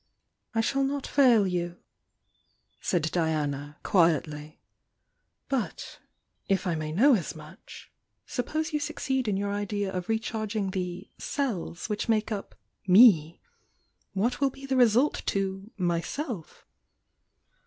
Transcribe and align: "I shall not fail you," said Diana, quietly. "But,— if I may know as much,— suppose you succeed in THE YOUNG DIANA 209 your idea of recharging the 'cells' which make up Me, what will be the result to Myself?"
"I 0.55 0.61
shall 0.61 0.83
not 0.83 1.05
fail 1.05 1.45
you," 1.45 1.77
said 2.79 3.03
Diana, 3.11 3.77
quietly. 3.83 4.59
"But,— 5.47 5.99
if 6.49 6.65
I 6.65 6.73
may 6.73 6.91
know 6.91 7.13
as 7.13 7.35
much,— 7.35 7.91
suppose 8.25 8.73
you 8.73 8.79
succeed 8.79 9.27
in 9.27 9.35
THE 9.35 9.41
YOUNG 9.41 9.51
DIANA 9.67 9.67
209 9.67 9.79
your 9.83 9.91
idea 9.93 9.93
of 9.99 10.09
recharging 10.09 10.71
the 10.71 11.07
'cells' 11.19 11.87
which 11.87 12.09
make 12.09 12.31
up 12.31 12.55
Me, 12.87 13.41
what 14.13 14.41
will 14.41 14.49
be 14.49 14.65
the 14.65 14.75
result 14.75 15.21
to 15.27 15.69
Myself?" 15.77 16.65